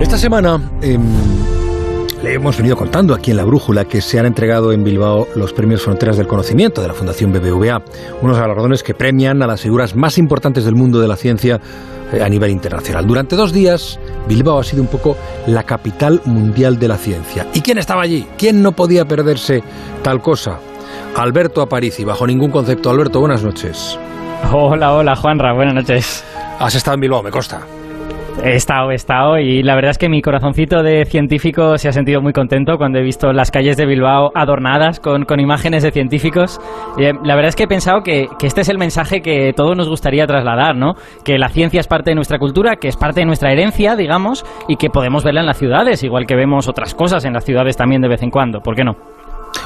Esta 0.00 0.16
semana 0.16 0.60
em, 0.80 1.02
le 2.22 2.34
hemos 2.34 2.56
venido 2.56 2.76
contando 2.76 3.14
aquí 3.14 3.30
en 3.30 3.36
La 3.36 3.44
Brújula 3.44 3.84
que 3.84 4.00
se 4.00 4.18
han 4.18 4.26
entregado 4.26 4.72
en 4.72 4.82
Bilbao 4.82 5.28
los 5.36 5.52
premios 5.52 5.82
Fronteras 5.82 6.16
del 6.16 6.26
Conocimiento 6.26 6.82
de 6.82 6.88
la 6.88 6.94
Fundación 6.94 7.32
BBVA, 7.32 7.82
unos 8.22 8.38
galardones 8.38 8.82
que 8.82 8.94
premian 8.94 9.42
a 9.42 9.46
las 9.46 9.60
figuras 9.60 9.94
más 9.94 10.18
importantes 10.18 10.64
del 10.64 10.74
mundo 10.74 11.00
de 11.00 11.08
la 11.08 11.16
ciencia 11.16 11.60
eh, 12.12 12.22
a 12.22 12.28
nivel 12.28 12.50
internacional. 12.50 13.06
Durante 13.06 13.36
dos 13.36 13.52
días, 13.52 14.00
Bilbao 14.26 14.58
ha 14.58 14.64
sido 14.64 14.82
un 14.82 14.88
poco 14.88 15.16
la 15.46 15.62
capital 15.62 16.20
mundial 16.24 16.78
de 16.78 16.88
la 16.88 16.96
ciencia. 16.96 17.46
¿Y 17.54 17.60
quién 17.60 17.78
estaba 17.78 18.02
allí? 18.02 18.26
¿Quién 18.36 18.62
no 18.62 18.72
podía 18.72 19.04
perderse 19.04 19.62
tal 20.02 20.20
cosa? 20.22 20.58
Alberto 21.18 21.62
Aparici, 21.62 22.04
bajo 22.04 22.26
ningún 22.28 22.52
concepto. 22.52 22.90
Alberto, 22.90 23.18
buenas 23.18 23.42
noches. 23.42 23.98
Hola, 24.52 24.94
hola, 24.94 25.16
Juanra, 25.16 25.52
buenas 25.52 25.74
noches. 25.74 26.24
Has 26.60 26.76
estado 26.76 26.94
en 26.94 27.00
Bilbao, 27.00 27.24
me 27.24 27.30
consta. 27.30 27.60
He 28.44 28.54
estado, 28.54 28.92
he 28.92 28.94
estado 28.94 29.36
y 29.36 29.64
la 29.64 29.74
verdad 29.74 29.90
es 29.90 29.98
que 29.98 30.08
mi 30.08 30.22
corazoncito 30.22 30.84
de 30.84 31.04
científico 31.06 31.76
se 31.76 31.88
ha 31.88 31.92
sentido 31.92 32.22
muy 32.22 32.32
contento 32.32 32.76
cuando 32.78 33.00
he 33.00 33.02
visto 33.02 33.32
las 33.32 33.50
calles 33.50 33.76
de 33.76 33.84
Bilbao 33.84 34.30
adornadas 34.32 35.00
con, 35.00 35.24
con 35.24 35.40
imágenes 35.40 35.82
de 35.82 35.90
científicos. 35.90 36.60
Eh, 36.98 37.12
la 37.24 37.34
verdad 37.34 37.48
es 37.48 37.56
que 37.56 37.64
he 37.64 37.68
pensado 37.68 38.02
que, 38.02 38.28
que, 38.38 38.46
este 38.46 38.60
es 38.60 38.68
el 38.68 38.78
mensaje 38.78 39.20
que 39.20 39.52
todos 39.56 39.76
nos 39.76 39.88
gustaría 39.88 40.24
trasladar, 40.24 40.76
¿no? 40.76 40.94
Que 41.24 41.36
la 41.36 41.48
ciencia 41.48 41.80
es 41.80 41.88
parte 41.88 42.12
de 42.12 42.14
nuestra 42.14 42.38
cultura, 42.38 42.76
que 42.76 42.86
es 42.86 42.96
parte 42.96 43.20
de 43.20 43.26
nuestra 43.26 43.50
herencia, 43.50 43.96
digamos, 43.96 44.46
y 44.68 44.76
que 44.76 44.88
podemos 44.88 45.24
verla 45.24 45.40
en 45.40 45.46
las 45.46 45.58
ciudades, 45.58 46.04
igual 46.04 46.26
que 46.26 46.36
vemos 46.36 46.68
otras 46.68 46.94
cosas 46.94 47.24
en 47.24 47.32
las 47.32 47.44
ciudades 47.44 47.76
también 47.76 48.02
de 48.02 48.08
vez 48.08 48.22
en 48.22 48.30
cuando. 48.30 48.60
¿Por 48.60 48.76
qué 48.76 48.84
no? 48.84 49.17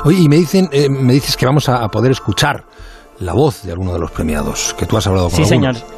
Oye, 0.04 0.18
y 0.20 0.28
me, 0.28 0.36
dicen, 0.36 0.68
eh, 0.72 0.88
me 0.88 1.12
dices 1.12 1.36
que 1.36 1.46
vamos 1.46 1.68
a, 1.68 1.82
a, 1.82 1.88
poder 1.88 2.10
escuchar 2.12 2.64
la 3.20 3.32
voz 3.34 3.62
de 3.62 3.72
alguno 3.72 3.92
de 3.92 4.00
los 4.00 4.10
premiados, 4.10 4.74
que 4.78 4.86
tú 4.86 4.96
has 4.96 5.06
hablado 5.06 5.28
con 5.30 5.36
Sí, 5.44 5.54
algunos. 5.54 5.78
señor. 5.78 5.92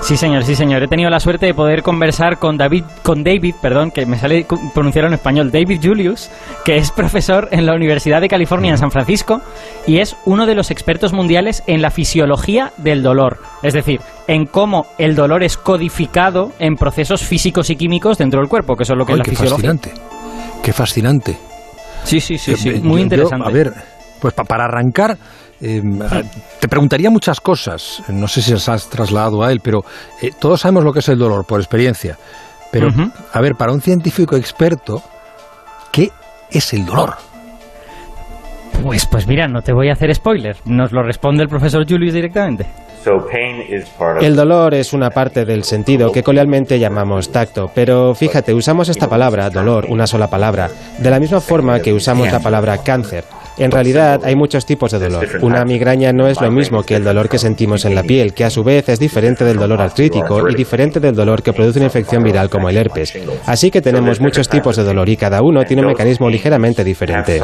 Sí, 0.00 0.18
señor, 0.18 0.44
sí, 0.44 0.54
señor. 0.54 0.82
He 0.82 0.88
tenido 0.88 1.08
la 1.08 1.18
suerte 1.18 1.46
de 1.46 1.54
poder 1.54 1.82
conversar 1.82 2.38
con 2.38 2.58
David, 2.58 2.84
con 3.02 3.24
David, 3.24 3.54
perdón, 3.62 3.90
que 3.90 4.04
me 4.04 4.18
sale 4.18 4.44
pronunciarlo 4.74 5.08
en 5.08 5.14
español, 5.14 5.50
David 5.50 5.80
Julius, 5.82 6.30
que 6.62 6.76
es 6.76 6.90
profesor 6.90 7.48
en 7.52 7.64
la 7.64 7.74
Universidad 7.74 8.20
de 8.20 8.28
California 8.28 8.72
en 8.72 8.76
San 8.76 8.90
Francisco 8.90 9.40
y 9.86 10.00
es 10.00 10.14
uno 10.26 10.44
de 10.44 10.54
los 10.56 10.70
expertos 10.70 11.14
mundiales 11.14 11.62
en 11.66 11.80
la 11.80 11.90
fisiología 11.90 12.72
del 12.76 13.02
dolor. 13.02 13.38
Es 13.62 13.72
decir, 13.72 14.00
en 14.26 14.44
cómo 14.44 14.84
el 14.98 15.14
dolor 15.14 15.42
es 15.42 15.56
codificado 15.56 16.52
en 16.58 16.74
procesos 16.74 17.22
físicos 17.22 17.70
y 17.70 17.76
químicos 17.76 18.18
dentro 18.18 18.40
del 18.40 18.48
cuerpo, 18.50 18.76
que 18.76 18.82
eso 18.82 18.92
es 18.92 18.98
lo 18.98 19.06
que 19.06 19.12
Ay, 19.12 19.14
es 19.14 19.18
la 19.20 19.24
qué 19.24 19.30
fisiología. 19.30 19.70
fascinante. 19.70 19.92
Qué 20.62 20.72
fascinante. 20.74 21.38
Sí, 22.04 22.20
sí, 22.20 22.38
sí, 22.38 22.56
sí, 22.56 22.68
Eh, 22.70 22.80
muy 22.82 22.98
yo- 23.00 23.04
interesante. 23.04 23.44
yo, 23.44 23.48
a 23.48 23.52
ver, 23.52 23.72
pues 24.20 24.32
pa- 24.34 24.44
para 24.44 24.64
arrancar, 24.64 25.16
eh, 25.60 25.82
te 26.60 26.68
preguntaría 26.68 27.10
muchas 27.10 27.40
cosas. 27.40 28.02
No 28.08 28.28
sé 28.28 28.42
si 28.42 28.52
las 28.52 28.68
has 28.68 28.88
trasladado 28.88 29.42
a 29.42 29.50
él, 29.50 29.60
pero 29.62 29.84
eh, 30.22 30.30
todos 30.38 30.60
sabemos 30.60 30.84
lo 30.84 30.92
que 30.92 30.98
es 31.00 31.08
el 31.08 31.18
dolor 31.18 31.44
por 31.46 31.60
experiencia. 31.60 32.16
Pero, 32.70 32.88
a 33.32 33.40
ver, 33.40 33.54
para 33.54 33.72
un 33.72 33.80
científico 33.80 34.36
experto, 34.36 35.02
¿qué 35.92 36.10
es 36.50 36.72
el 36.72 36.84
dolor? 36.84 37.14
Pues, 38.82 39.06
pues 39.06 39.26
mira, 39.26 39.46
no 39.46 39.62
te 39.62 39.72
voy 39.72 39.88
a 39.88 39.92
hacer 39.92 40.12
spoiler. 40.14 40.56
Nos 40.64 40.90
lo 40.92 41.02
responde 41.02 41.42
el 41.44 41.48
profesor 41.48 41.86
Julius 41.88 42.12
directamente. 42.12 42.66
El 44.20 44.36
dolor 44.36 44.74
es 44.74 44.92
una 44.92 45.10
parte 45.10 45.44
del 45.44 45.64
sentido 45.64 46.10
que 46.10 46.22
coloquialmente 46.22 46.78
llamamos 46.78 47.30
tacto, 47.30 47.70
pero 47.74 48.14
fíjate, 48.14 48.54
usamos 48.54 48.88
esta 48.88 49.08
palabra, 49.08 49.50
dolor, 49.50 49.86
una 49.88 50.06
sola 50.06 50.28
palabra, 50.28 50.70
de 50.98 51.10
la 51.10 51.20
misma 51.20 51.40
forma 51.40 51.80
que 51.80 51.92
usamos 51.92 52.30
la 52.32 52.40
palabra 52.40 52.78
cáncer. 52.78 53.24
En 53.56 53.70
realidad 53.70 54.20
hay 54.24 54.34
muchos 54.34 54.66
tipos 54.66 54.90
de 54.90 54.98
dolor. 54.98 55.26
Una 55.42 55.64
migraña 55.64 56.12
no 56.12 56.26
es 56.26 56.40
lo 56.40 56.50
mismo 56.50 56.82
que 56.82 56.96
el 56.96 57.04
dolor 57.04 57.28
que 57.28 57.38
sentimos 57.38 57.84
en 57.84 57.94
la 57.94 58.02
piel, 58.02 58.34
que 58.34 58.44
a 58.44 58.50
su 58.50 58.64
vez 58.64 58.88
es 58.88 58.98
diferente 58.98 59.44
del 59.44 59.58
dolor 59.58 59.80
artrítico 59.80 60.48
y 60.48 60.54
diferente 60.54 60.98
del 60.98 61.14
dolor 61.14 61.42
que 61.42 61.52
produce 61.52 61.78
una 61.78 61.86
infección 61.86 62.22
viral 62.24 62.50
como 62.50 62.68
el 62.68 62.76
herpes. 62.76 63.16
Así 63.46 63.70
que 63.70 63.80
tenemos 63.80 64.20
muchos 64.20 64.48
tipos 64.48 64.76
de 64.76 64.82
dolor 64.82 65.08
y 65.08 65.16
cada 65.16 65.40
uno 65.42 65.64
tiene 65.64 65.82
un 65.82 65.88
mecanismo 65.88 66.28
ligeramente 66.28 66.82
diferente. 66.82 67.40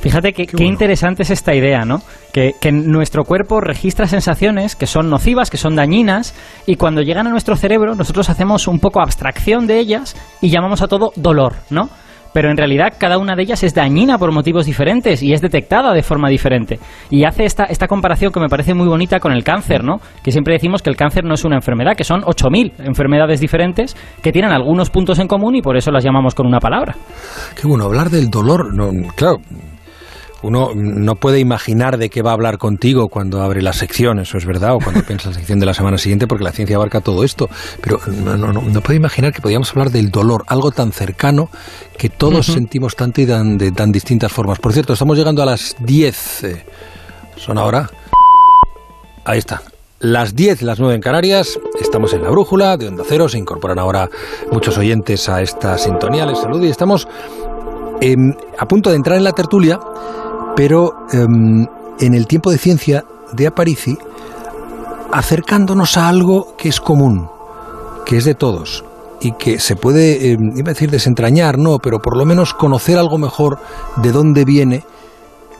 Fíjate 0.00 0.32
que, 0.32 0.46
qué 0.46 0.64
interesante 0.64 1.22
es 1.22 1.30
esta 1.30 1.54
idea, 1.54 1.84
¿no? 1.84 2.00
Que, 2.32 2.54
que 2.60 2.70
nuestro 2.70 3.24
cuerpo 3.24 3.60
registra 3.60 4.06
sensaciones 4.06 4.76
que 4.76 4.86
son 4.86 5.10
nocivas, 5.10 5.50
que 5.50 5.56
son 5.56 5.74
dañinas, 5.74 6.34
y 6.66 6.76
cuando 6.76 7.02
llegan 7.02 7.26
a 7.26 7.30
nuestro 7.30 7.56
cerebro 7.56 7.94
nosotros 7.94 8.30
hacemos 8.30 8.68
un 8.68 8.78
poco 8.78 9.00
abstracción 9.00 9.66
de 9.66 9.78
ellas 9.78 10.16
y 10.40 10.50
llamamos 10.50 10.82
a 10.82 10.88
todo 10.88 11.12
dolor, 11.16 11.54
¿no? 11.70 11.88
Pero 12.32 12.50
en 12.50 12.56
realidad 12.56 12.94
cada 12.98 13.18
una 13.18 13.34
de 13.34 13.42
ellas 13.42 13.62
es 13.62 13.74
dañina 13.74 14.18
por 14.18 14.32
motivos 14.32 14.66
diferentes 14.66 15.22
y 15.22 15.32
es 15.32 15.40
detectada 15.40 15.92
de 15.92 16.02
forma 16.02 16.28
diferente. 16.28 16.78
Y 17.10 17.24
hace 17.24 17.44
esta, 17.44 17.64
esta 17.64 17.88
comparación 17.88 18.32
que 18.32 18.40
me 18.40 18.48
parece 18.48 18.74
muy 18.74 18.86
bonita 18.86 19.18
con 19.18 19.32
el 19.32 19.44
cáncer, 19.44 19.82
¿no? 19.82 19.96
Que 20.22 20.30
siempre 20.30 20.54
decimos 20.54 20.82
que 20.82 20.90
el 20.90 20.96
cáncer 20.96 21.24
no 21.24 21.34
es 21.34 21.44
una 21.44 21.56
enfermedad, 21.56 21.96
que 21.96 22.04
son 22.04 22.20
8.000 22.20 22.86
enfermedades 22.86 23.40
diferentes 23.40 23.96
que 24.22 24.32
tienen 24.32 24.52
algunos 24.52 24.90
puntos 24.90 25.18
en 25.18 25.26
común 25.26 25.56
y 25.56 25.62
por 25.62 25.76
eso 25.76 25.90
las 25.90 26.04
llamamos 26.04 26.34
con 26.34 26.46
una 26.46 26.60
palabra. 26.60 26.94
Qué 27.60 27.66
bueno, 27.66 27.84
hablar 27.84 28.10
del 28.10 28.28
dolor, 28.28 28.74
no, 28.74 28.90
claro, 29.16 29.38
uno 30.42 30.70
no 30.74 31.16
puede 31.16 31.40
imaginar 31.40 31.98
de 31.98 32.10
qué 32.10 32.22
va 32.22 32.30
a 32.30 32.34
hablar 32.34 32.58
contigo 32.58 33.08
cuando 33.08 33.42
abre 33.42 33.62
la 33.62 33.72
sección, 33.72 34.20
eso 34.20 34.38
es 34.38 34.46
verdad, 34.46 34.74
o 34.74 34.78
cuando 34.78 35.02
piensa 35.02 35.30
la 35.30 35.34
sección 35.34 35.58
de 35.58 35.66
la 35.66 35.74
semana 35.74 35.98
siguiente, 35.98 36.26
porque 36.26 36.44
la 36.44 36.52
ciencia 36.52 36.76
abarca 36.76 37.00
todo 37.00 37.24
esto, 37.24 37.48
pero 37.80 37.98
no, 38.06 38.36
no, 38.36 38.52
no, 38.52 38.62
no 38.62 38.80
puede 38.80 38.96
imaginar 38.96 39.32
que 39.32 39.40
podíamos 39.40 39.70
hablar 39.70 39.90
del 39.90 40.10
dolor, 40.10 40.44
algo 40.46 40.70
tan 40.70 40.92
cercano 40.92 41.48
que 41.96 42.08
todos 42.08 42.46
sentimos 42.46 42.94
tanto 42.94 43.20
y 43.20 43.26
tan, 43.26 43.58
de 43.58 43.72
tan 43.72 43.90
distintas 43.90 44.32
formas. 44.32 44.58
Por 44.58 44.72
cierto, 44.72 44.92
estamos 44.92 45.16
llegando 45.18 45.42
a 45.42 45.46
las 45.46 45.76
10, 45.80 46.44
eh, 46.44 46.64
son 47.36 47.58
ahora, 47.58 47.90
ahí 49.24 49.38
está. 49.38 49.62
Las 50.00 50.36
10, 50.36 50.62
las 50.62 50.78
9 50.78 50.94
en 50.94 51.00
Canarias, 51.00 51.58
estamos 51.80 52.12
en 52.12 52.22
la 52.22 52.30
brújula 52.30 52.76
de 52.76 52.86
Onda 52.86 53.02
Cero, 53.04 53.28
se 53.28 53.36
incorporan 53.36 53.80
ahora 53.80 54.08
muchos 54.52 54.78
oyentes 54.78 55.28
a 55.28 55.42
esta 55.42 55.76
sintonía, 55.76 56.24
les 56.24 56.38
saludo 56.38 56.64
y 56.64 56.68
estamos 56.68 57.08
eh, 58.00 58.14
a 58.56 58.68
punto 58.68 58.90
de 58.90 58.96
entrar 58.96 59.16
en 59.16 59.24
la 59.24 59.32
tertulia, 59.32 59.80
pero 60.58 61.06
eh, 61.12 61.18
en 61.20 62.14
el 62.14 62.26
tiempo 62.26 62.50
de 62.50 62.58
ciencia 62.58 63.04
de 63.30 63.46
Aparici, 63.46 63.96
acercándonos 65.12 65.96
a 65.96 66.08
algo 66.08 66.56
que 66.58 66.68
es 66.68 66.80
común, 66.80 67.28
que 68.04 68.16
es 68.16 68.24
de 68.24 68.34
todos 68.34 68.84
y 69.20 69.34
que 69.36 69.60
se 69.60 69.76
puede, 69.76 70.32
eh, 70.32 70.36
iba 70.56 70.70
a 70.70 70.74
decir 70.74 70.90
desentrañar, 70.90 71.58
no, 71.58 71.78
pero 71.78 72.00
por 72.00 72.16
lo 72.16 72.24
menos 72.24 72.54
conocer 72.54 72.98
algo 72.98 73.18
mejor 73.18 73.60
de 74.02 74.10
dónde 74.10 74.44
viene, 74.44 74.82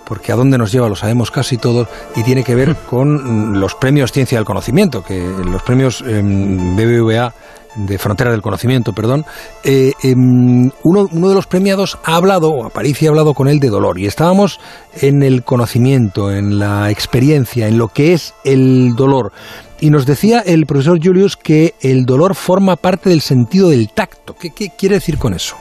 porque 0.08 0.32
a 0.32 0.36
dónde 0.36 0.56
nos 0.56 0.72
lleva 0.72 0.88
lo 0.88 0.96
sabemos 0.96 1.30
casi 1.30 1.58
todos, 1.58 1.86
y 2.16 2.22
tiene 2.22 2.42
que 2.42 2.54
ver 2.54 2.74
con 2.88 3.52
mm, 3.52 3.56
los 3.58 3.74
premios 3.74 4.10
Ciencia 4.10 4.38
del 4.38 4.46
Conocimiento, 4.46 5.04
que 5.04 5.20
los 5.20 5.62
premios 5.62 6.02
eh, 6.06 6.22
BBVA 6.22 7.34
de 7.76 7.98
Frontera 7.98 8.30
del 8.30 8.40
Conocimiento, 8.40 8.94
perdón, 8.94 9.26
eh, 9.62 9.92
em, 10.02 10.70
uno, 10.82 11.08
uno 11.12 11.28
de 11.28 11.34
los 11.34 11.46
premiados 11.46 11.98
ha 12.04 12.16
hablado, 12.16 12.50
o 12.50 12.64
Aparici 12.64 13.06
ha 13.06 13.10
hablado 13.10 13.34
con 13.34 13.48
él 13.48 13.60
de 13.60 13.68
dolor, 13.68 13.98
y 13.98 14.06
estábamos 14.06 14.58
en 15.00 15.22
el 15.22 15.44
conocimiento, 15.44 16.32
en 16.32 16.58
la 16.58 16.90
experiencia, 16.90 17.68
en 17.68 17.76
lo 17.76 17.88
que 17.88 18.14
es 18.14 18.34
el 18.44 18.94
dolor. 18.96 19.32
Y 19.80 19.90
nos 19.90 20.06
decía 20.06 20.40
el 20.40 20.64
profesor 20.66 20.98
Julius 21.00 21.36
que 21.36 21.74
el 21.82 22.04
dolor 22.04 22.34
forma 22.34 22.76
parte 22.76 23.10
del 23.10 23.20
sentido 23.20 23.68
del 23.68 23.90
tacto. 23.90 24.34
¿Qué, 24.34 24.50
qué 24.50 24.70
quiere 24.76 24.96
decir 24.96 25.18
con 25.18 25.34
eso? 25.34 25.54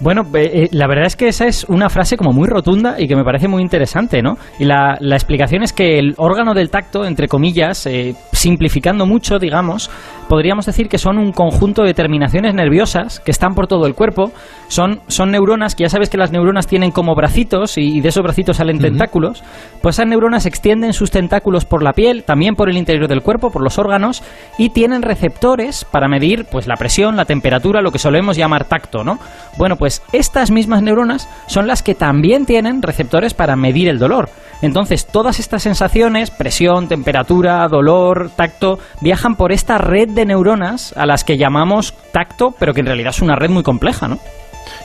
Bueno, 0.00 0.22
eh, 0.34 0.50
eh, 0.52 0.68
la 0.70 0.86
verdad 0.86 1.06
es 1.06 1.16
que 1.16 1.26
esa 1.26 1.46
es 1.46 1.64
una 1.64 1.88
frase 1.88 2.16
como 2.16 2.32
muy 2.32 2.46
rotunda 2.46 3.00
y 3.00 3.08
que 3.08 3.16
me 3.16 3.24
parece 3.24 3.48
muy 3.48 3.62
interesante, 3.62 4.22
¿no? 4.22 4.36
Y 4.60 4.64
la, 4.64 4.96
la 5.00 5.16
explicación 5.16 5.64
es 5.64 5.72
que 5.72 5.98
el 5.98 6.14
órgano 6.18 6.54
del 6.54 6.70
tacto, 6.70 7.04
entre 7.04 7.26
comillas, 7.26 7.84
eh, 7.86 8.14
simplificando 8.32 9.06
mucho, 9.06 9.40
digamos, 9.40 9.90
podríamos 10.28 10.66
decir 10.66 10.88
que 10.88 10.98
son 10.98 11.18
un 11.18 11.32
conjunto 11.32 11.82
de 11.82 11.94
terminaciones 11.94 12.54
nerviosas 12.54 13.20
que 13.20 13.30
están 13.30 13.54
por 13.54 13.66
todo 13.66 13.86
el 13.86 13.94
cuerpo. 13.94 14.30
Son, 14.68 15.00
son 15.08 15.30
neuronas, 15.30 15.74
que 15.74 15.84
ya 15.84 15.88
sabes 15.88 16.10
que 16.10 16.18
las 16.18 16.30
neuronas 16.30 16.66
tienen 16.66 16.90
como 16.90 17.14
bracitos 17.14 17.78
y, 17.78 17.96
y 17.96 18.00
de 18.00 18.10
esos 18.10 18.22
bracitos 18.22 18.58
salen 18.58 18.78
tentáculos. 18.78 19.42
Pues 19.82 19.96
esas 19.96 20.06
neuronas 20.06 20.46
extienden 20.46 20.92
sus 20.92 21.10
tentáculos 21.10 21.64
por 21.64 21.82
la 21.82 21.92
piel, 21.92 22.24
también 22.24 22.54
por 22.54 22.68
el 22.68 22.76
interior 22.76 23.08
del 23.08 23.22
cuerpo, 23.22 23.50
por 23.50 23.62
los 23.62 23.78
órganos, 23.78 24.22
y 24.58 24.70
tienen 24.70 25.02
receptores 25.02 25.84
para 25.84 26.08
medir 26.08 26.46
pues 26.50 26.66
la 26.66 26.76
presión, 26.76 27.16
la 27.16 27.24
temperatura, 27.24 27.80
lo 27.80 27.90
que 27.90 27.98
solemos 27.98 28.36
llamar 28.36 28.64
tacto, 28.64 29.04
¿no? 29.04 29.18
Bueno, 29.56 29.76
pues 29.76 30.02
estas 30.12 30.50
mismas 30.50 30.82
neuronas 30.82 31.28
son 31.46 31.66
las 31.66 31.82
que 31.82 31.94
también 31.94 32.46
tienen 32.46 32.82
receptores 32.82 33.34
para 33.34 33.56
medir 33.56 33.88
el 33.88 33.98
dolor. 33.98 34.28
Entonces, 34.60 35.06
todas 35.06 35.38
estas 35.38 35.62
sensaciones, 35.62 36.30
presión, 36.32 36.88
temperatura, 36.88 37.66
dolor, 37.68 38.30
tacto, 38.34 38.78
viajan 39.00 39.36
por 39.36 39.52
esta 39.52 39.78
red 39.78 40.08
de 40.08 40.17
neuronas 40.26 40.92
a 40.96 41.06
las 41.06 41.24
que 41.24 41.36
llamamos 41.36 41.94
tacto, 42.12 42.54
pero 42.58 42.72
que 42.74 42.80
en 42.80 42.86
realidad 42.86 43.10
es 43.10 43.22
una 43.22 43.36
red 43.36 43.50
muy 43.50 43.62
compleja, 43.62 44.08
¿no? 44.08 44.18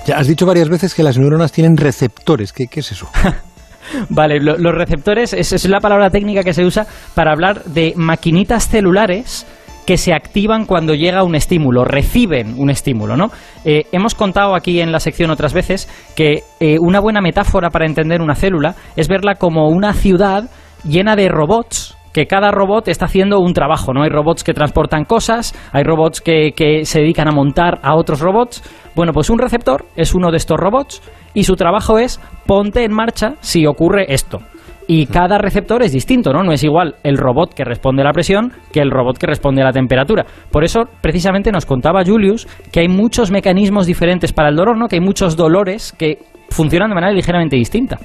Ya 0.06 0.18
has 0.18 0.28
dicho 0.28 0.46
varias 0.46 0.70
veces 0.70 0.94
que 0.94 1.04
las 1.04 1.18
neuronas 1.18 1.52
tienen 1.52 1.78
receptores. 1.78 2.54
¿Qué, 2.54 2.68
qué 2.68 2.80
es 2.82 2.92
eso? 2.92 3.08
Vale, 4.10 4.40
lo- 4.40 4.58
los 4.58 4.74
receptores 4.74 5.34
es, 5.34 5.52
es 5.54 5.68
la 5.68 5.80
palabra 5.80 6.10
técnica 6.10 6.44
que 6.44 6.54
se 6.54 6.64
usa 6.66 6.86
para 7.16 7.32
hablar 7.32 7.64
de 7.66 7.94
maquinitas 7.96 8.68
celulares 8.68 9.46
que 9.86 9.98
se 9.98 10.14
activan 10.14 10.66
cuando 10.66 10.94
llega 10.94 11.24
un 11.24 11.36
estímulo, 11.36 11.84
reciben 11.84 12.56
un 12.58 12.70
estímulo, 12.70 13.18
¿no? 13.18 13.32
Eh, 13.66 13.84
hemos 13.92 14.16
contado 14.16 14.56
aquí 14.56 14.80
en 14.80 14.94
la 14.94 15.02
sección 15.02 15.30
otras 15.30 15.54
veces 15.54 15.90
que 16.16 16.44
eh, 16.62 16.78
una 16.80 17.02
buena 17.02 17.20
metáfora 17.20 17.70
para 17.70 17.86
entender 17.86 18.22
una 18.22 18.36
célula 18.36 18.76
es 18.96 19.10
verla 19.10 19.36
como 19.36 19.68
una 19.68 19.94
ciudad 19.94 20.46
llena 20.88 21.18
de 21.18 21.28
robots 21.28 21.98
que 22.14 22.28
cada 22.28 22.52
robot 22.52 22.88
está 22.88 23.06
haciendo 23.06 23.40
un 23.40 23.54
trabajo, 23.54 23.94
¿no? 23.94 24.04
Hay 24.04 24.10
robots 24.10 24.44
que 24.44 24.54
transportan 24.54 25.04
cosas, 25.06 25.54
hay 25.72 25.84
robots 25.84 26.22
que, 26.22 26.52
que, 26.56 26.86
se 26.86 27.00
dedican 27.00 27.28
a 27.28 27.32
montar 27.32 27.80
a 27.82 27.96
otros 27.96 28.22
robots. 28.22 28.64
Bueno, 28.96 29.12
pues 29.12 29.30
un 29.30 29.40
receptor 29.40 29.86
es 29.96 30.14
uno 30.14 30.30
de 30.32 30.38
estos 30.38 30.58
robots 30.58 31.02
y 31.34 31.44
su 31.44 31.56
trabajo 31.56 31.98
es 31.98 32.22
ponte 32.46 32.84
en 32.84 32.94
marcha 32.94 33.34
si 33.42 33.66
ocurre 33.66 34.14
esto. 34.14 34.40
Y 34.88 35.06
cada 35.06 35.38
receptor 35.38 35.82
es 35.82 35.94
distinto, 35.94 36.34
¿no? 36.34 36.44
No 36.44 36.52
es 36.52 36.64
igual 36.64 36.96
el 37.04 37.18
robot 37.18 37.54
que 37.54 37.64
responde 37.64 38.02
a 38.02 38.06
la 38.06 38.12
presión 38.12 38.52
que 38.72 38.82
el 38.82 38.92
robot 38.92 39.18
que 39.18 39.28
responde 39.28 39.62
a 39.62 39.66
la 39.66 39.72
temperatura. 39.72 40.26
Por 40.52 40.64
eso, 40.64 40.82
precisamente, 41.02 41.52
nos 41.52 41.66
contaba 41.66 42.04
Julius 42.06 42.48
que 42.72 42.82
hay 42.82 42.90
muchos 42.90 43.32
mecanismos 43.32 43.88
diferentes 43.88 44.34
para 44.34 44.50
el 44.50 44.56
dolor, 44.56 44.78
¿no? 44.78 44.88
Que 44.88 44.98
hay 44.98 45.02
muchos 45.02 45.38
dolores 45.38 45.94
que 45.98 46.20
funcionan 46.50 46.90
de 46.90 46.96
manera 46.96 47.14
ligeramente 47.14 47.56
distinta. 47.56 47.98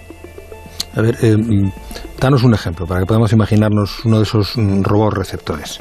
A 0.97 1.03
ver, 1.03 1.17
eh, 1.23 1.37
mm, 1.37 1.71
danos 2.21 2.43
un 2.45 2.55
ejemplo 2.55 2.87
para 2.87 3.01
que 3.01 3.07
podamos 3.07 3.33
imaginarnos 3.33 4.05
uno 4.05 4.19
de 4.19 4.23
esos 4.23 4.57
mm, 4.57 4.83
robots 4.83 5.17
receptores. 5.17 5.81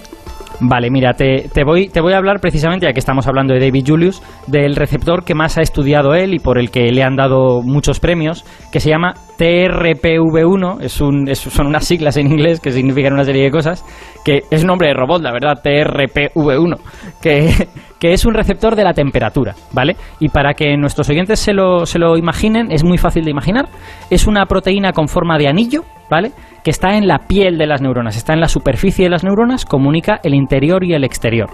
Vale, 0.60 0.90
mira, 0.90 1.14
te, 1.14 1.50
te, 1.54 1.64
voy, 1.64 1.88
te 1.88 2.02
voy 2.02 2.14
a 2.14 2.18
hablar 2.18 2.40
precisamente, 2.40 2.88
ya 2.88 2.94
que 2.94 3.00
estamos 3.00 3.28
hablando 3.28 3.54
de 3.54 3.60
David 3.60 3.84
Julius, 3.86 4.24
del 4.48 4.76
receptor 4.76 5.24
que 5.24 5.36
más 5.36 5.58
ha 5.58 5.62
estudiado 5.62 6.16
él 6.16 6.34
y 6.34 6.40
por 6.40 6.58
el 6.58 6.72
que 6.72 6.92
le 6.92 7.04
han 7.04 7.16
dado 7.16 7.62
muchos 7.62 8.00
premios, 8.00 8.44
que 8.72 8.80
se 8.80 8.90
llama 8.90 9.14
TRPV1, 9.38 10.82
es 10.82 11.00
un, 11.00 11.28
son 11.36 11.68
unas 11.68 11.86
siglas 11.86 12.18
en 12.18 12.32
inglés 12.32 12.60
que 12.60 12.72
significan 12.72 13.14
una 13.14 13.24
serie 13.24 13.44
de 13.44 13.52
cosas, 13.52 13.86
que 14.26 14.44
es 14.50 14.66
nombre 14.66 14.88
de 14.88 14.94
robot, 14.94 15.22
la 15.22 15.32
verdad, 15.32 15.62
TRPV1, 15.64 16.80
que, 17.22 17.68
que 18.00 18.14
es 18.14 18.26
un 18.26 18.34
receptor 18.34 18.76
de 18.76 18.84
la 18.84 18.94
temperatura, 18.94 19.56
¿vale? 19.72 19.96
Y 20.20 20.30
para 20.30 20.54
que 20.54 20.76
nuestros 20.78 21.10
oyentes 21.10 21.40
se 21.40 21.54
lo, 21.54 21.86
se 21.86 22.00
lo 22.00 22.18
imaginen, 22.18 22.72
es 22.72 22.84
muy 22.84 22.98
fácil 22.98 23.26
de 23.26 23.32
imaginar, 23.32 23.70
es 24.10 24.28
una 24.28 24.46
proteína 24.46 24.92
con 24.92 25.08
forma 25.08 25.38
de 25.38 25.48
anillo, 25.48 25.84
¿vale? 26.10 26.32
Que 26.64 26.72
está 26.72 26.98
en 26.98 27.08
la 27.08 27.20
piel 27.20 27.58
de 27.58 27.68
las 27.68 27.82
neuronas, 27.82 28.18
está 28.18 28.34
en 28.34 28.42
la 28.42 28.48
superficie 28.48 29.06
de 29.06 29.12
las 29.12 29.24
neuronas, 29.24 29.66
comunica 29.66 30.20
el 30.24 30.34
interior 30.34 30.84
y 30.84 30.94
el 30.94 31.04
exterior. 31.04 31.50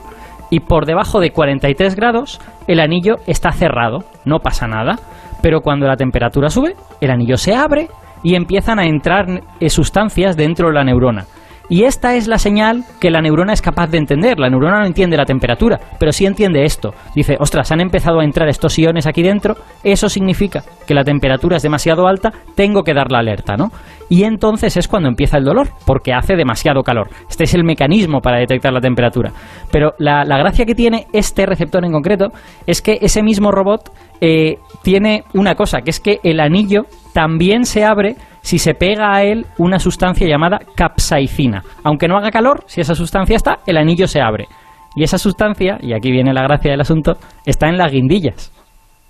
Y 0.49 0.59
por 0.59 0.85
debajo 0.85 1.19
de 1.19 1.31
43 1.31 1.95
grados, 1.95 2.39
el 2.67 2.79
anillo 2.79 3.15
está 3.25 3.51
cerrado, 3.51 4.03
no 4.23 4.39
pasa 4.39 4.67
nada. 4.67 4.99
Pero 5.43 5.59
cuando 5.59 5.85
la 5.85 5.97
temperatura 5.97 6.49
sube, 6.49 6.73
el 7.01 7.11
anillo 7.11 7.35
se 7.35 7.53
abre 7.53 7.89
y 8.23 8.35
empiezan 8.35 8.79
a 8.79 8.85
entrar 8.85 9.25
eh, 9.59 9.69
sustancias 9.69 10.37
dentro 10.37 10.69
de 10.69 10.73
la 10.73 10.85
neurona. 10.85 11.25
Y 11.69 11.85
esta 11.85 12.15
es 12.15 12.27
la 12.27 12.37
señal 12.37 12.83
que 12.99 13.09
la 13.09 13.21
neurona 13.21 13.53
es 13.53 13.61
capaz 13.61 13.87
de 13.87 13.97
entender. 13.97 14.39
La 14.39 14.49
neurona 14.49 14.79
no 14.79 14.85
entiende 14.85 15.17
la 15.17 15.25
temperatura, 15.25 15.79
pero 15.97 16.11
sí 16.11 16.25
entiende 16.25 16.65
esto. 16.65 16.93
Dice, 17.15 17.37
ostras, 17.39 17.71
han 17.71 17.79
empezado 17.79 18.19
a 18.19 18.23
entrar 18.23 18.49
estos 18.49 18.77
iones 18.77 19.07
aquí 19.07 19.23
dentro, 19.23 19.55
eso 19.83 20.09
significa 20.09 20.63
que 20.85 20.93
la 20.93 21.03
temperatura 21.03 21.57
es 21.57 21.63
demasiado 21.63 22.07
alta, 22.07 22.31
tengo 22.55 22.83
que 22.83 22.93
dar 22.93 23.11
la 23.11 23.19
alerta, 23.19 23.55
¿no? 23.55 23.71
Y 24.09 24.23
entonces 24.23 24.75
es 24.77 24.87
cuando 24.87 25.09
empieza 25.09 25.37
el 25.37 25.45
dolor, 25.45 25.69
porque 25.85 26.13
hace 26.13 26.35
demasiado 26.35 26.83
calor. 26.83 27.09
Este 27.29 27.45
es 27.45 27.53
el 27.53 27.63
mecanismo 27.63 28.19
para 28.19 28.39
detectar 28.39 28.73
la 28.73 28.81
temperatura. 28.81 29.31
Pero 29.71 29.93
la, 29.97 30.23
gracia 30.25 30.65
que 30.65 30.75
tiene 30.75 31.07
este 31.13 31.45
receptor 31.45 31.83
en 31.85 31.93
concreto 31.93 32.27
es 32.67 32.81
que 32.81 32.99
ese 33.01 33.23
mismo 33.23 33.51
robot 33.51 33.91
eh, 34.21 34.57
tiene 34.83 35.23
una 35.33 35.55
cosa, 35.55 35.81
que 35.81 35.89
es 35.89 35.99
que 35.99 36.19
el 36.23 36.39
anillo 36.39 36.83
también 37.13 37.65
se 37.65 37.83
abre 37.83 38.15
si 38.43 38.59
se 38.59 38.73
pega 38.73 39.15
a 39.15 39.23
él 39.23 39.45
una 39.57 39.79
sustancia 39.79 40.27
llamada 40.27 40.59
capsaicina. 40.75 41.63
Aunque 41.83 42.07
no 42.07 42.17
haga 42.17 42.29
calor, 42.29 42.65
si 42.67 42.81
esa 42.81 42.93
sustancia 42.93 43.37
está, 43.37 43.59
el 43.65 43.77
anillo 43.77 44.05
se 44.05 44.21
abre. 44.21 44.47
Y 44.95 45.03
esa 45.03 45.17
sustancia, 45.17 45.77
y 45.81 45.93
aquí 45.93 46.11
viene 46.11 46.33
la 46.33 46.43
gracia 46.43 46.69
del 46.69 46.81
asunto, 46.81 47.13
está 47.45 47.69
en 47.69 47.77
las 47.77 47.91
guindillas. 47.91 48.51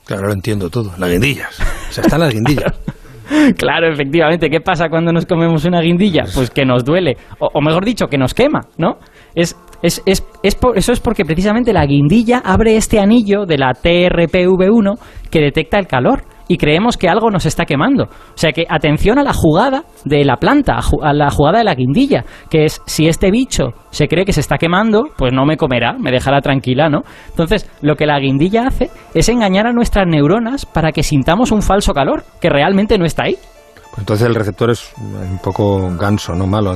Claro, 0.05 0.27
lo 0.27 0.33
entiendo 0.33 0.69
todo. 0.69 0.91
Las 0.99 1.09
guindillas. 1.09 1.59
O 1.89 1.91
sea, 1.91 2.03
está 2.03 2.15
en 2.17 2.21
las 2.21 2.33
guindillas. 2.33 2.79
claro, 3.57 3.91
efectivamente. 3.91 4.49
¿Qué 4.49 4.61
pasa 4.61 4.87
cuando 4.87 5.11
nos 5.11 5.25
comemos 5.25 5.65
una 5.65 5.81
guindilla? 5.81 6.25
Pues 6.33 6.51
que 6.51 6.63
nos 6.63 6.85
duele. 6.85 7.17
O, 7.39 7.59
mejor 7.59 7.83
dicho, 7.85 8.07
que 8.07 8.19
nos 8.19 8.35
quema, 8.35 8.61
¿no? 8.77 8.97
Es, 9.33 9.57
es, 9.81 10.03
es, 10.05 10.23
eso 10.43 10.91
es 10.91 10.99
porque 10.99 11.25
precisamente 11.25 11.73
la 11.73 11.85
guindilla 11.85 12.39
abre 12.45 12.75
este 12.75 12.99
anillo 12.99 13.45
de 13.45 13.57
la 13.57 13.71
TRPV1 13.71 14.99
que 15.31 15.39
detecta 15.39 15.79
el 15.79 15.87
calor 15.87 16.23
y 16.47 16.57
creemos 16.57 16.97
que 16.97 17.09
algo 17.09 17.29
nos 17.29 17.45
está 17.45 17.65
quemando. 17.65 18.03
O 18.05 18.37
sea 18.37 18.51
que 18.51 18.65
atención 18.69 19.19
a 19.19 19.23
la 19.23 19.33
jugada 19.33 19.83
de 20.05 20.23
la 20.25 20.37
planta, 20.37 20.79
a 21.01 21.13
la 21.13 21.29
jugada 21.29 21.59
de 21.59 21.63
la 21.63 21.75
guindilla, 21.75 22.25
que 22.49 22.65
es 22.65 22.81
si 22.85 23.07
este 23.07 23.31
bicho 23.31 23.73
se 23.91 24.07
cree 24.07 24.25
que 24.25 24.33
se 24.33 24.41
está 24.41 24.57
quemando, 24.57 25.03
pues 25.17 25.33
no 25.33 25.45
me 25.45 25.57
comerá, 25.57 25.93
me 25.93 26.11
dejará 26.11 26.41
tranquila, 26.41 26.89
¿no? 26.89 27.01
Entonces, 27.29 27.69
lo 27.81 27.95
que 27.95 28.05
la 28.05 28.19
guindilla 28.19 28.67
hace 28.67 28.89
es 29.13 29.29
engañar 29.29 29.67
a 29.67 29.73
nuestras 29.73 30.07
neuronas 30.07 30.65
para 30.65 30.91
que 30.91 31.03
sintamos 31.03 31.51
un 31.51 31.61
falso 31.61 31.93
calor, 31.93 32.23
que 32.41 32.49
realmente 32.49 32.97
no 32.97 33.05
está 33.05 33.23
ahí. 33.25 33.37
Pues 33.75 33.99
entonces 33.99 34.27
el 34.27 34.33
receptor 34.33 34.71
es 34.71 34.91
un 34.97 35.37
poco 35.37 35.95
ganso, 35.99 36.33
no 36.33 36.47
malo. 36.47 36.75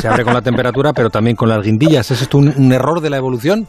Se 0.00 0.06
abre 0.06 0.22
con 0.22 0.32
la 0.32 0.42
temperatura, 0.42 0.92
pero 0.92 1.10
también 1.10 1.34
con 1.34 1.48
las 1.48 1.60
guindillas. 1.60 2.08
¿Es 2.12 2.22
esto 2.22 2.38
un 2.38 2.72
error 2.72 3.00
de 3.00 3.10
la 3.10 3.16
evolución? 3.16 3.66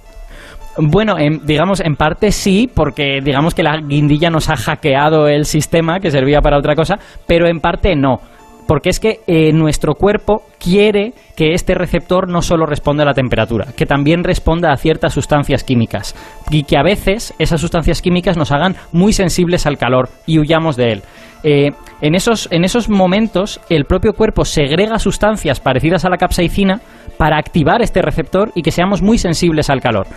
Bueno, 0.78 1.16
digamos, 1.44 1.82
en 1.82 1.96
parte 1.96 2.32
sí, 2.32 2.70
porque 2.74 3.20
digamos 3.24 3.54
que 3.54 3.62
la 3.62 3.78
guindilla 3.78 4.32
nos 4.32 4.50
ha 4.50 4.56
hackeado 4.56 5.28
el 5.28 5.46
sistema 5.46 6.00
que 6.00 6.10
servía 6.10 6.42
para 6.42 6.58
otra 6.58 6.76
cosa, 6.76 6.98
pero 7.28 7.48
en 7.48 7.60
parte 7.60 7.96
no. 7.96 8.20
Porque 8.68 8.90
es 8.90 9.00
que 9.00 9.20
eh, 9.28 9.52
nuestro 9.52 9.94
cuerpo 9.94 10.44
quiere 10.58 11.14
que 11.36 11.54
este 11.54 11.76
receptor 11.76 12.30
no 12.30 12.42
solo 12.42 12.66
responda 12.66 13.04
a 13.04 13.06
la 13.06 13.14
temperatura, 13.14 13.68
que 13.76 13.86
también 13.86 14.24
responda 14.24 14.72
a 14.72 14.78
ciertas 14.78 15.14
sustancias 15.14 15.64
químicas. 15.64 16.16
Y 16.50 16.64
que 16.64 16.78
a 16.78 16.84
veces 16.84 17.34
esas 17.40 17.60
sustancias 17.60 18.02
químicas 18.02 18.38
nos 18.38 18.52
hagan 18.52 18.76
muy 18.92 19.14
sensibles 19.14 19.68
al 19.68 19.78
calor 19.78 20.10
y 20.26 20.40
huyamos 20.40 20.78
de 20.78 20.92
él. 20.92 21.04
Eh, 21.44 21.72
en, 22.02 22.16
esos, 22.16 22.48
en 22.52 22.64
esos 22.64 22.90
momentos, 22.90 23.60
el 23.70 23.84
propio 23.84 24.14
cuerpo 24.14 24.46
segrega 24.46 24.98
sustancias 24.98 25.60
parecidas 25.60 26.06
a 26.06 26.10
la 26.10 26.18
capsaicina 26.18 26.80
para 27.18 27.38
activar 27.38 27.82
este 27.82 28.02
receptor 28.02 28.52
y 28.56 28.62
que 28.62 28.72
seamos 28.72 29.02
muy 29.02 29.18
sensibles 29.18 29.70
al 29.70 29.82
calor. 29.82 30.08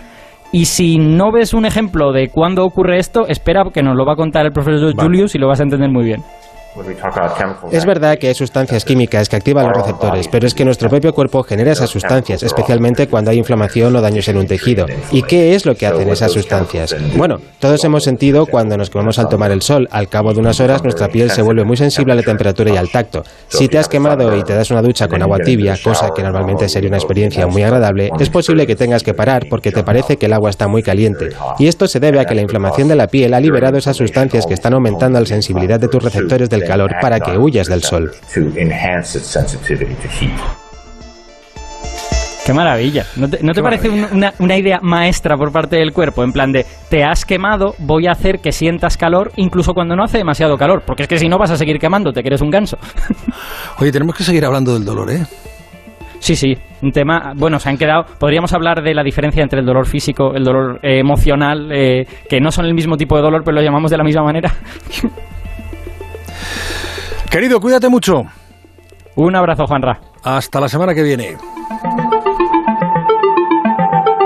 Y 0.51 0.65
si 0.65 0.97
no 0.97 1.31
ves 1.31 1.53
un 1.53 1.65
ejemplo 1.65 2.11
de 2.13 2.29
cuándo 2.29 2.63
ocurre 2.63 2.99
esto, 2.99 3.27
espera 3.27 3.65
que 3.73 3.83
nos 3.83 3.95
lo 3.95 4.05
va 4.05 4.13
a 4.13 4.15
contar 4.15 4.45
el 4.45 4.53
profesor 4.53 4.93
Julius 4.95 5.35
y 5.35 5.39
lo 5.39 5.47
vas 5.47 5.59
a 5.59 5.63
entender 5.63 5.89
muy 5.89 6.05
bien. 6.05 6.23
Es 7.71 7.85
verdad 7.85 8.17
que 8.17 8.27
hay 8.27 8.35
sustancias 8.35 8.85
químicas 8.85 9.29
que 9.29 9.35
activan 9.35 9.67
los 9.67 9.77
receptores, 9.77 10.27
pero 10.27 10.47
es 10.47 10.53
que 10.53 10.65
nuestro 10.65 10.89
propio 10.89 11.13
cuerpo 11.13 11.43
genera 11.43 11.71
esas 11.71 11.89
sustancias, 11.89 12.43
especialmente 12.43 13.07
cuando 13.07 13.31
hay 13.31 13.37
inflamación 13.37 13.95
o 13.95 14.01
daños 14.01 14.27
en 14.27 14.37
un 14.37 14.47
tejido. 14.47 14.85
¿Y 15.11 15.23
qué 15.23 15.55
es 15.55 15.65
lo 15.65 15.75
que 15.75 15.87
hacen 15.87 16.09
esas 16.09 16.31
sustancias? 16.31 16.95
Bueno, 17.15 17.37
todos 17.59 17.83
hemos 17.83 18.03
sentido 18.03 18.45
cuando 18.45 18.77
nos 18.77 18.89
quemamos 18.89 19.19
al 19.19 19.29
tomar 19.29 19.51
el 19.51 19.61
sol. 19.61 19.87
Al 19.91 20.09
cabo 20.09 20.33
de 20.33 20.39
unas 20.39 20.59
horas 20.59 20.83
nuestra 20.83 21.07
piel 21.07 21.31
se 21.31 21.41
vuelve 21.41 21.63
muy 21.63 21.77
sensible 21.77 22.13
a 22.13 22.15
la 22.15 22.23
temperatura 22.23 22.71
y 22.71 22.77
al 22.77 22.89
tacto. 22.89 23.23
Si 23.47 23.67
te 23.67 23.77
has 23.77 23.87
quemado 23.87 24.35
y 24.35 24.43
te 24.43 24.53
das 24.53 24.71
una 24.71 24.81
ducha 24.81 25.07
con 25.07 25.21
agua 25.21 25.39
tibia, 25.39 25.77
cosa 25.83 26.09
que 26.15 26.23
normalmente 26.23 26.69
sería 26.69 26.89
una 26.89 26.97
experiencia 26.97 27.47
muy 27.47 27.63
agradable, 27.63 28.11
es 28.19 28.29
posible 28.29 28.67
que 28.67 28.75
tengas 28.75 29.03
que 29.03 29.13
parar 29.13 29.47
porque 29.49 29.71
te 29.71 29.83
parece 29.83 30.17
que 30.17 30.27
el 30.27 30.33
agua 30.33 30.49
está 30.49 30.67
muy 30.67 30.83
caliente. 30.83 31.29
Y 31.59 31.67
esto 31.67 31.87
se 31.87 31.99
debe 31.99 32.19
a 32.19 32.25
que 32.25 32.35
la 32.35 32.41
inflamación 32.41 32.87
de 32.87 32.95
la 32.95 33.07
piel 33.07 33.33
ha 33.33 33.39
liberado 33.39 33.77
esas 33.77 33.97
sustancias 33.97 34.45
que 34.45 34.53
están 34.53 34.73
aumentando 34.73 35.19
la 35.19 35.25
sensibilidad 35.25 35.79
de 35.79 35.87
tus 35.87 36.03
receptores 36.03 36.49
del 36.49 36.66
calor 36.67 36.91
para 37.01 37.19
que 37.19 37.37
huyas 37.37 37.67
del 37.67 37.83
sol. 37.83 38.11
Qué 42.47 42.53
maravilla. 42.53 43.05
¿No 43.17 43.27
te, 43.27 43.61
parece 43.61 43.89
Una, 43.89 44.33
una, 44.39 44.55
idea 44.55 44.79
maestra 44.81 45.35
por 45.35 45.51
parte 45.51 45.75
del 45.75 45.91
cuerpo? 45.91 46.23
En 46.23 46.31
plan 46.31 46.53
de, 46.53 46.65
te 46.89 47.03
has 47.03 47.25
quemado, 47.25 47.75
voy 47.77 48.07
a 48.07 48.11
hacer 48.11 48.39
que 48.39 48.53
sientas 48.53 48.95
calor 48.95 49.33
incluso 49.35 49.73
cuando 49.73 49.97
no 49.97 50.03
hace 50.05 50.19
demasiado 50.19 50.55
calor. 50.55 50.83
Porque 50.85 51.03
es 51.03 51.09
que 51.09 51.19
si 51.19 51.27
no 51.27 51.37
vas 51.37 51.51
a 51.51 51.57
seguir 51.57 51.77
quemándote, 51.77 52.21
que 52.21 52.29
eres 52.29 52.39
un 52.39 52.49
ganso. 52.49 52.77
Oye, 53.79 53.91
tenemos 53.91 54.15
que 54.15 54.23
seguir 54.23 54.45
hablando 54.45 54.73
del 54.73 54.85
dolor, 54.85 55.11
¿eh? 55.11 55.25
Sí, 56.19 56.37
sí, 56.37 56.57
un 56.81 56.91
tema, 56.91 57.33
bueno, 57.35 57.59
se 57.59 57.69
han 57.69 57.77
quedado, 57.77 58.05
podríamos 58.17 58.53
hablar 58.53 58.81
de 58.81 58.93
la 58.93 59.03
diferencia 59.03 59.43
entre 59.43 59.59
el 59.59 59.65
dolor 59.65 59.85
físico, 59.85 60.33
el 60.33 60.43
dolor 60.43 60.79
eh, 60.81 60.99
emocional, 60.99 61.69
eh, 61.71 62.07
que 62.29 62.39
no 62.39 62.51
son 62.51 62.65
el 62.65 62.73
mismo 62.73 62.97
tipo 62.97 63.17
de 63.17 63.23
dolor, 63.23 63.43
pero 63.43 63.55
lo 63.55 63.61
llamamos 63.61 63.91
de 63.91 63.97
la 63.97 64.03
misma 64.03 64.23
manera. 64.23 64.53
Querido, 67.29 67.59
cuídate 67.59 67.89
mucho. 67.89 68.25
Un 69.15 69.35
abrazo, 69.35 69.67
Juanra. 69.67 69.99
Hasta 70.23 70.59
la 70.59 70.69
semana 70.69 70.93
que 70.93 71.03
viene. 71.03 71.37